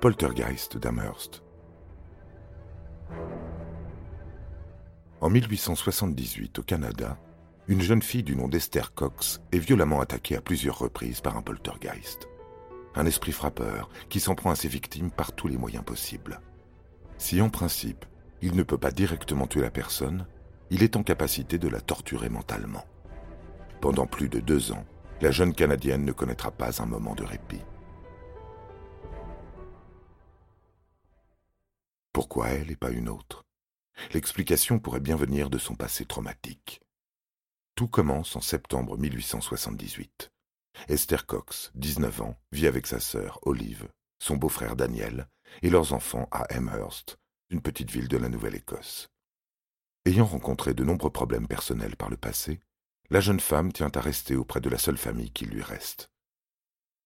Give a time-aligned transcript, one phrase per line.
[0.00, 1.42] Poltergeist d'Amherst.
[5.20, 7.18] En 1878, au Canada,
[7.68, 11.42] une jeune fille du nom d'Esther Cox est violemment attaquée à plusieurs reprises par un
[11.42, 12.28] poltergeist.
[12.94, 16.40] Un esprit frappeur qui s'en prend à ses victimes par tous les moyens possibles.
[17.18, 18.06] Si en principe,
[18.40, 20.26] il ne peut pas directement tuer la personne,
[20.70, 22.86] il est en capacité de la torturer mentalement.
[23.82, 24.86] Pendant plus de deux ans,
[25.20, 27.60] la jeune Canadienne ne connaîtra pas un moment de répit.
[32.12, 33.44] Pourquoi elle et pas une autre?
[34.12, 36.80] L'explication pourrait bien venir de son passé traumatique.
[37.76, 40.30] Tout commence en septembre 1878.
[40.88, 45.28] Esther Cox, 19 ans, vit avec sa sœur Olive, son beau-frère Daniel
[45.62, 47.18] et leurs enfants à Amherst,
[47.50, 49.08] une petite ville de la Nouvelle-Écosse.
[50.04, 52.60] Ayant rencontré de nombreux problèmes personnels par le passé,
[53.10, 56.10] la jeune femme tient à rester auprès de la seule famille qui lui reste.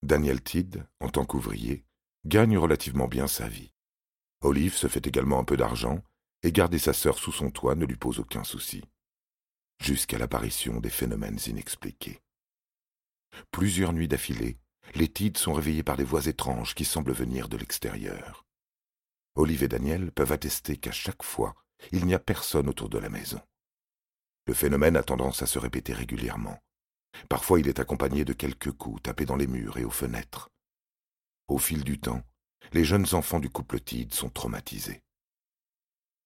[0.02, 1.84] Daniel Tidd, en tant qu'ouvrier,
[2.24, 3.73] gagne relativement bien sa vie.
[4.44, 6.04] Olive se fait également un peu d'argent,
[6.42, 8.84] et garder sa sœur sous son toit ne lui pose aucun souci.
[9.80, 12.20] Jusqu'à l'apparition des phénomènes inexpliqués.
[13.50, 14.58] Plusieurs nuits d'affilée,
[14.94, 18.44] les Tides sont réveillés par des voix étranges qui semblent venir de l'extérieur.
[19.34, 21.54] Olive et Daniel peuvent attester qu'à chaque fois,
[21.90, 23.40] il n'y a personne autour de la maison.
[24.46, 26.58] Le phénomène a tendance à se répéter régulièrement.
[27.30, 30.50] Parfois il est accompagné de quelques coups tapés dans les murs et aux fenêtres.
[31.48, 32.22] Au fil du temps,
[32.72, 35.02] les jeunes enfants du couple Tidd sont traumatisés.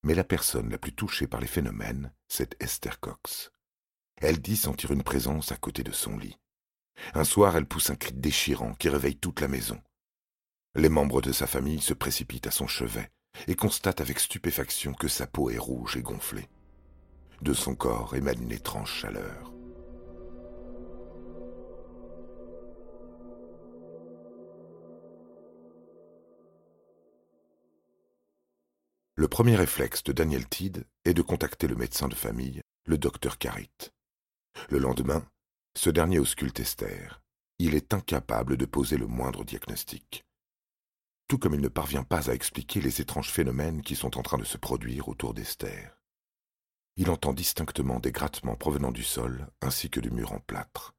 [0.05, 3.51] Mais la personne la plus touchée par les phénomènes, c'est Esther Cox.
[4.21, 6.39] Elle dit sentir une présence à côté de son lit.
[7.15, 9.81] Un soir, elle pousse un cri déchirant qui réveille toute la maison.
[10.75, 13.11] Les membres de sa famille se précipitent à son chevet
[13.47, 16.49] et constatent avec stupéfaction que sa peau est rouge et gonflée.
[17.43, 19.53] De son corps émane une étrange chaleur.
[29.19, 33.37] Le premier réflexe de Daniel Tidd est de contacter le médecin de famille, le docteur
[33.37, 33.91] Carrit.
[34.71, 35.27] Le lendemain,
[35.77, 37.21] ce dernier ausculte Esther.
[37.59, 40.25] Il est incapable de poser le moindre diagnostic.
[41.27, 44.39] Tout comme il ne parvient pas à expliquer les étranges phénomènes qui sont en train
[44.39, 45.99] de se produire autour d'Esther.
[46.95, 50.95] Il entend distinctement des grattements provenant du sol ainsi que du mur en plâtre.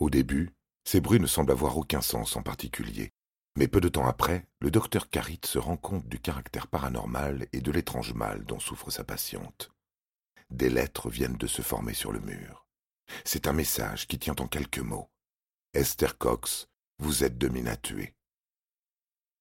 [0.00, 0.50] Au début,
[0.82, 3.12] ces bruits ne semblent avoir aucun sens en particulier,
[3.58, 7.60] mais peu de temps après, le docteur Carrit se rend compte du caractère paranormal et
[7.60, 9.72] de l'étrange mal dont souffre sa patiente.
[10.50, 12.68] Des lettres viennent de se former sur le mur.
[13.24, 15.10] C'est un message qui tient en quelques mots.
[15.74, 16.68] Esther Cox,
[17.00, 18.14] vous êtes de à tuer.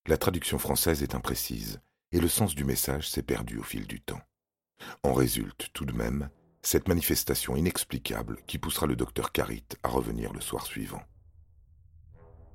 [0.08, 1.80] La traduction française est imprécise,
[2.12, 4.22] et le sens du message s'est perdu au fil du temps.
[5.04, 6.32] En résulte tout de même
[6.64, 11.04] cette manifestation inexplicable qui poussera le docteur Carrit à revenir le soir suivant.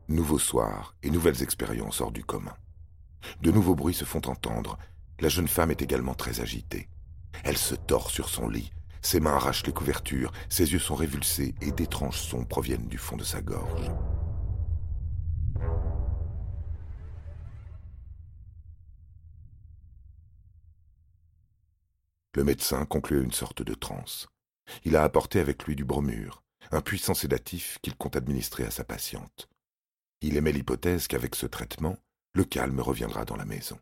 [0.08, 2.56] Nouveau soir et nouvelles expériences hors du commun.
[3.40, 4.78] De nouveaux bruits se font entendre.
[5.20, 6.88] La jeune femme est également très agitée.
[7.44, 11.54] Elle se tord sur son lit, ses mains arrachent les couvertures, ses yeux sont révulsés
[11.60, 13.90] et d'étranges sons proviennent du fond de sa gorge.
[22.34, 24.28] Le médecin conclut une sorte de transe.
[24.84, 28.84] Il a apporté avec lui du bromure, un puissant sédatif qu'il compte administrer à sa
[28.84, 29.51] patiente.
[30.22, 31.96] Il émet l'hypothèse qu'avec ce traitement,
[32.32, 33.78] le calme reviendra dans la maison.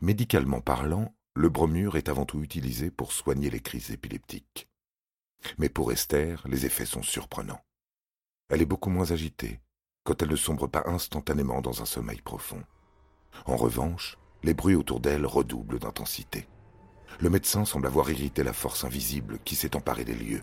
[0.00, 4.68] Médicalement parlant, le bromure est avant tout utilisé pour soigner les crises épileptiques.
[5.56, 7.64] Mais pour Esther, les effets sont surprenants.
[8.50, 9.60] Elle est beaucoup moins agitée,
[10.04, 12.62] quand elle ne sombre pas instantanément dans un sommeil profond.
[13.46, 16.46] En revanche, les bruits autour d'elle redoublent d'intensité.
[17.20, 20.42] Le médecin semble avoir irrité la force invisible qui s'est emparée des lieux.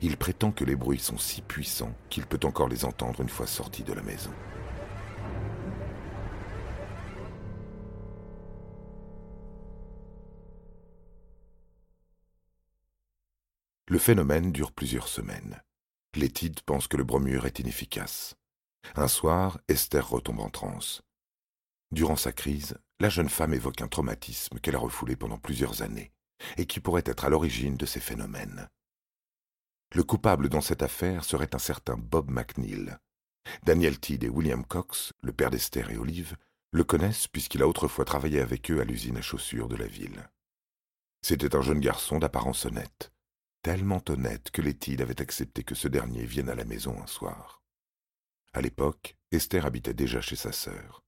[0.00, 3.46] Il prétend que les bruits sont si puissants qu'il peut encore les entendre une fois
[3.46, 4.32] sorti de la maison.
[13.88, 15.62] Le phénomène dure plusieurs semaines.
[16.16, 18.34] Létide pense que le bromure est inefficace.
[18.96, 21.02] Un soir, Esther retombe en transe.
[21.92, 26.12] Durant sa crise, la jeune femme évoque un traumatisme qu'elle a refoulé pendant plusieurs années,
[26.56, 28.68] et qui pourrait être à l'origine de ces phénomènes.
[29.94, 32.96] Le coupable dans cette affaire serait un certain Bob McNeil.
[33.62, 36.36] Daniel Tidd et William Cox, le père d'Esther et Olive,
[36.72, 40.28] le connaissent puisqu'il a autrefois travaillé avec eux à l'usine à chaussures de la ville.
[41.22, 43.12] C'était un jeune garçon d'apparence honnête,
[43.62, 47.06] tellement honnête que les Tidd avaient accepté que ce dernier vienne à la maison un
[47.06, 47.62] soir.
[48.52, 51.02] À l'époque, Esther habitait déjà chez sa sœur.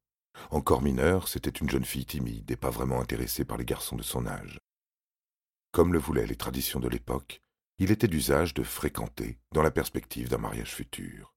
[0.50, 4.02] Encore mineure, c'était une jeune fille timide et pas vraiment intéressée par les garçons de
[4.02, 4.58] son âge.
[5.72, 7.42] Comme le voulaient les traditions de l'époque,
[7.78, 11.34] il était d'usage de fréquenter dans la perspective d'un mariage futur,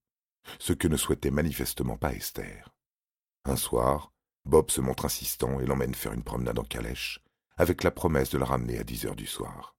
[0.59, 2.73] ce que ne souhaitait manifestement pas Esther.
[3.45, 4.11] Un soir,
[4.45, 7.23] Bob se montre insistant et l'emmène faire une promenade en calèche,
[7.57, 9.75] avec la promesse de la ramener à dix heures du soir.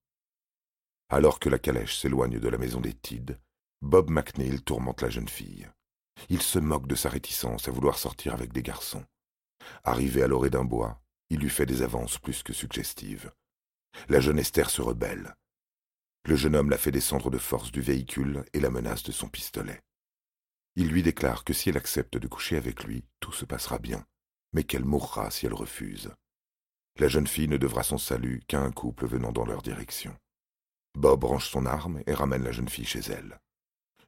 [1.08, 3.38] Alors que la calèche s'éloigne de la maison des Tidd,
[3.80, 5.68] Bob McNeil tourmente la jeune fille.
[6.28, 9.04] Il se moque de sa réticence à vouloir sortir avec des garçons.
[9.82, 13.32] Arrivé à l'orée d'un bois, il lui fait des avances plus que suggestives.
[14.08, 15.34] La jeune Esther se rebelle.
[16.24, 19.28] Le jeune homme la fait descendre de force du véhicule et la menace de son
[19.28, 19.80] pistolet.
[20.76, 24.06] Il lui déclare que si elle accepte de coucher avec lui, tout se passera bien,
[24.52, 26.10] mais qu'elle mourra si elle refuse.
[26.98, 30.16] La jeune fille ne devra son salut qu'à un couple venant dans leur direction.
[30.94, 33.40] Bob range son arme et ramène la jeune fille chez elle.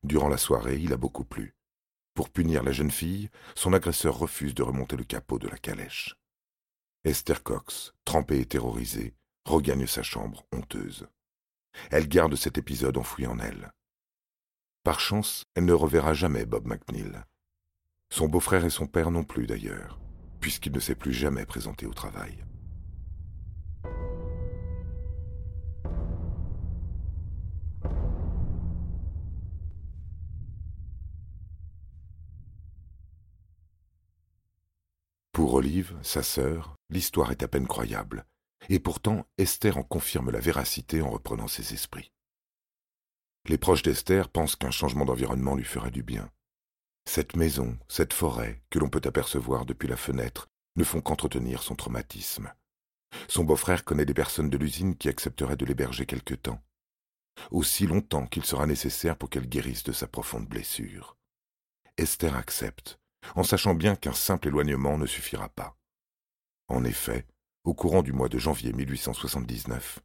[0.02, 1.54] Durant la soirée, il a beaucoup plu.
[2.14, 6.14] Pour punir la jeune fille, son agresseur refuse de remonter le capot de la calèche.
[7.04, 9.14] Esther Cox, trempée et terrorisée,
[9.44, 11.08] regagne sa chambre honteuse.
[11.90, 13.70] Elle garde cet épisode enfoui en elle.
[14.82, 17.12] Par chance, elle ne reverra jamais Bob McNeil.
[18.10, 19.98] Son beau-frère et son père non plus d'ailleurs,
[20.40, 22.44] puisqu'il ne s'est plus jamais présenté au travail.
[35.32, 38.24] Pour Olive, sa sœur, l'histoire est à peine croyable,
[38.68, 42.12] et pourtant Esther en confirme la véracité en reprenant ses esprits.
[43.46, 46.30] Les proches d'Esther pensent qu'un changement d'environnement lui fera du bien.
[47.06, 51.74] Cette maison, cette forêt, que l'on peut apercevoir depuis la fenêtre, ne font qu'entretenir son
[51.74, 52.52] traumatisme.
[53.28, 56.62] Son beau-frère connaît des personnes de l'usine qui accepteraient de l'héberger quelque temps,
[57.50, 61.16] aussi longtemps qu'il sera nécessaire pour qu'elle guérisse de sa profonde blessure.
[61.96, 62.98] Esther accepte,
[63.34, 65.76] en sachant bien qu'un simple éloignement ne suffira pas.
[66.68, 67.26] En effet,
[67.64, 70.00] au courant du mois de janvier 1879,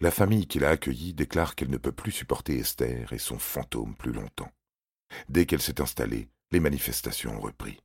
[0.00, 3.94] la famille qui l'a accueillie déclare qu'elle ne peut plus supporter Esther et son fantôme
[3.94, 4.50] plus longtemps.
[5.28, 7.80] Dès qu'elle s'est installée, les manifestations ont repris.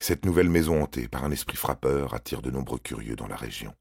[0.00, 3.74] Cette nouvelle maison hantée par un esprit frappeur attire de nombreux curieux dans la région.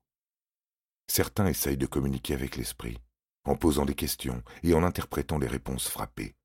[1.08, 3.00] Certains essayent de communiquer avec l'esprit,
[3.44, 6.36] en posant des questions et en interprétant les réponses frappées.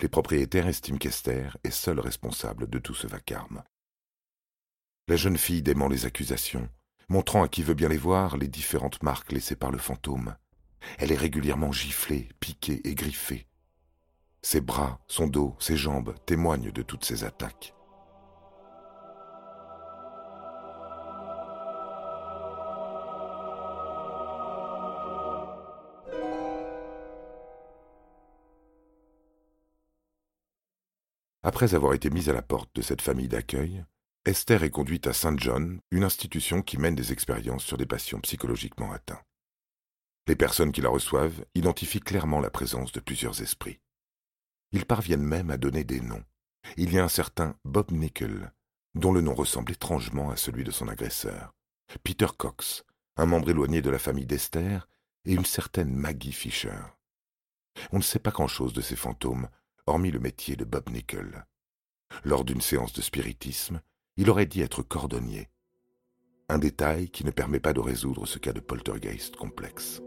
[0.00, 3.64] Les propriétaires estiment qu'Esther est seule responsable de tout ce vacarme.
[5.08, 6.68] La jeune fille dément les accusations,
[7.08, 10.36] montrant à qui veut bien les voir les différentes marques laissées par le fantôme.
[10.98, 13.46] Elle est régulièrement giflée, piquée et griffée.
[14.42, 17.74] Ses bras, son dos, ses jambes témoignent de toutes ces attaques.
[31.42, 33.84] Après avoir été mise à la porte de cette famille d'accueil,
[34.28, 38.20] Esther est conduite à Saint John, une institution qui mène des expériences sur des patients
[38.20, 39.22] psychologiquement atteints.
[40.26, 43.80] Les personnes qui la reçoivent identifient clairement la présence de plusieurs esprits.
[44.72, 46.22] Ils parviennent même à donner des noms.
[46.76, 48.52] Il y a un certain Bob Nickel,
[48.94, 51.54] dont le nom ressemble étrangement à celui de son agresseur,
[52.04, 52.84] Peter Cox,
[53.16, 54.90] un membre éloigné de la famille d'Esther,
[55.24, 56.82] et une certaine Maggie Fisher.
[57.92, 59.48] On ne sait pas grand-chose de ces fantômes,
[59.86, 61.46] hormis le métier de Bob Nickel.
[62.24, 63.80] Lors d'une séance de spiritisme,
[64.18, 65.48] il aurait dit être cordonnier.
[66.48, 70.02] Un détail qui ne permet pas de résoudre ce cas de poltergeist complexe.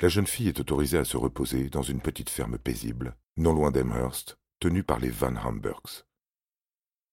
[0.00, 3.72] La jeune fille est autorisée à se reposer dans une petite ferme paisible, non loin
[3.72, 6.04] d'Amherst, tenue par les Van Hamburgs.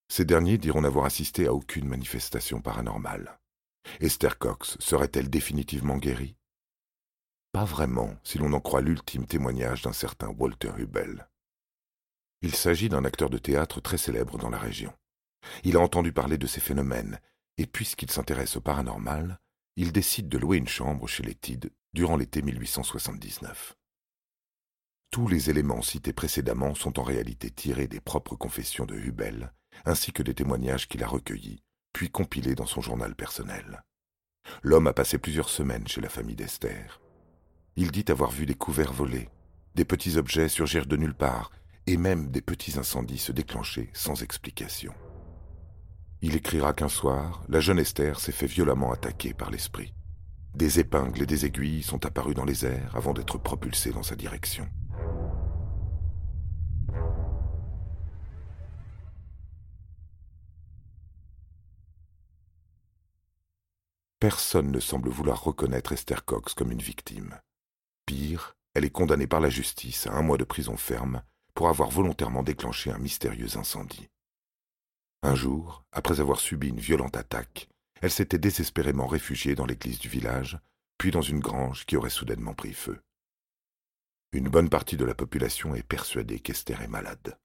[0.07, 3.39] Ces derniers diront n'avoir assisté à aucune manifestation paranormale.
[4.01, 6.35] Esther Cox serait-elle définitivement guérie?
[7.53, 11.27] Pas vraiment, si l'on en croit l'ultime témoignage d'un certain Walter Hubel.
[12.43, 14.93] Il s'agit d'un acteur de théâtre très célèbre dans la région.
[15.63, 17.19] Il a entendu parler de ces phénomènes,
[17.57, 19.39] et puisqu'il s'intéresse au paranormal,
[19.75, 23.77] il décide de louer une chambre chez les Tidd durant l'été 1879.
[25.11, 29.53] Tous les éléments cités précédemment sont en réalité tirés des propres confessions de Hubel,
[29.85, 33.81] ainsi que des témoignages qu'il a recueillis, puis compilés dans son journal personnel.
[34.61, 36.99] L'homme a passé plusieurs semaines chez la famille d'Esther.
[37.77, 39.29] Il dit avoir vu des couverts volés,
[39.75, 41.49] des petits objets surgir de nulle part,
[41.87, 44.93] et même des petits incendies se déclencher sans explication.
[46.21, 49.93] Il écrira qu'un soir, la jeune Esther s'est fait violemment attaquer par l'esprit.
[50.55, 54.15] Des épingles et des aiguilles sont apparues dans les airs avant d'être propulsées dans sa
[54.15, 54.65] direction.
[64.21, 67.37] Personne ne semble vouloir reconnaître Esther Cox comme une victime.
[68.05, 71.21] Pire, elle est condamnée par la justice à un mois de prison ferme
[71.53, 74.07] pour avoir volontairement déclenché un mystérieux incendie.
[75.21, 77.67] Un jour, après avoir subi une violente attaque,
[78.01, 80.59] elle s'était désespérément réfugiée dans l'église du village,
[80.97, 82.99] puis dans une grange qui aurait soudainement pris feu.
[84.31, 87.37] Une bonne partie de la population est persuadée qu'Esther est malade.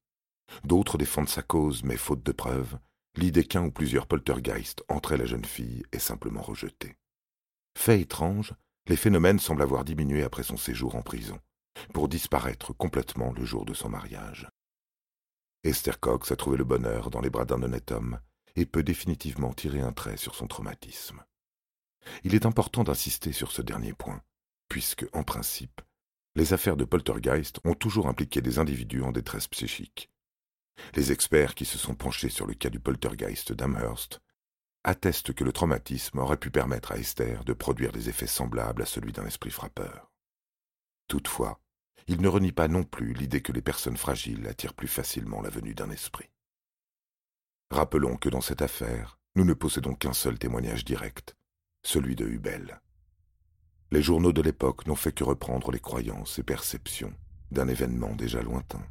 [0.64, 2.78] D'autres défendent sa cause, mais faute de preuves,
[3.16, 6.96] L'idée qu'un ou plusieurs poltergeists entraient la jeune fille est simplement rejetée.
[7.76, 8.54] Fait étrange,
[8.86, 11.38] les phénomènes semblent avoir diminué après son séjour en prison,
[11.92, 14.48] pour disparaître complètement le jour de son mariage.
[15.64, 18.20] Esther Cox a trouvé le bonheur dans les bras d'un honnête homme
[18.56, 21.22] et peut définitivement tirer un trait sur son traumatisme.
[22.24, 24.22] Il est important d'insister sur ce dernier point,
[24.68, 25.80] puisque, en principe,
[26.34, 30.10] les affaires de poltergeist ont toujours impliqué des individus en détresse psychique,
[30.94, 34.20] les experts qui se sont penchés sur le cas du poltergeist d'Amherst
[34.82, 38.86] attestent que le traumatisme aurait pu permettre à Esther de produire des effets semblables à
[38.86, 40.10] celui d'un esprit frappeur.
[41.06, 41.60] Toutefois,
[42.06, 45.50] il ne renie pas non plus l'idée que les personnes fragiles attirent plus facilement la
[45.50, 46.30] venue d'un esprit.
[47.70, 51.36] Rappelons que dans cette affaire, nous ne possédons qu'un seul témoignage direct,
[51.84, 52.80] celui de Hubel.
[53.92, 57.12] Les journaux de l'époque n'ont fait que reprendre les croyances et perceptions
[57.52, 58.82] d'un événement déjà lointain.